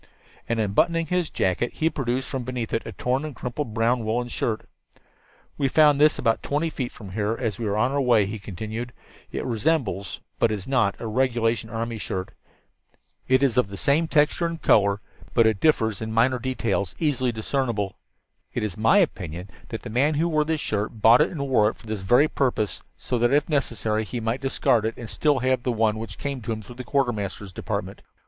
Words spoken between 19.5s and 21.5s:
that the man who wore this shirt bought it and